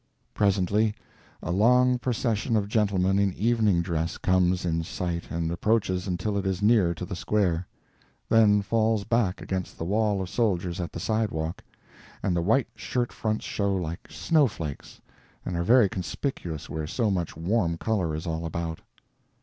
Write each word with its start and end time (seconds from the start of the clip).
Presently 0.33 0.95
a 1.43 1.51
long 1.51 1.99
procession 1.99 2.55
of 2.57 2.67
gentlemen 2.67 3.19
in 3.19 3.31
evening 3.35 3.83
dress 3.83 4.17
comes 4.17 4.65
in 4.65 4.83
sight 4.83 5.25
and 5.29 5.51
approaches 5.51 6.07
until 6.07 6.39
it 6.39 6.45
is 6.47 6.59
near 6.59 6.95
to 6.95 7.05
the 7.05 7.15
square, 7.15 7.67
then 8.27 8.63
falls 8.63 9.03
back 9.03 9.41
against 9.43 9.77
the 9.77 9.85
wall 9.85 10.19
of 10.19 10.27
soldiers 10.27 10.79
at 10.81 10.91
the 10.91 10.99
sidewalk, 10.99 11.63
and 12.23 12.35
the 12.35 12.41
white 12.41 12.69
shirt 12.73 13.13
fronts 13.13 13.45
show 13.45 13.75
like 13.75 14.07
snowflakes 14.09 14.99
and 15.45 15.55
are 15.55 15.63
very 15.63 15.87
conspicuous 15.87 16.67
where 16.67 16.87
so 16.87 17.11
much 17.11 17.37
warm 17.37 17.77
color 17.77 18.15
is 18.15 18.25
all 18.25 18.47
about. 18.47 18.79